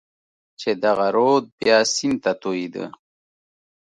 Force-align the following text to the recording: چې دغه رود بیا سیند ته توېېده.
چې 0.59 0.69
دغه 0.83 1.07
رود 1.15 1.43
بیا 1.59 1.77
سیند 1.93 2.17
ته 2.23 2.31
توېېده. 2.41 2.85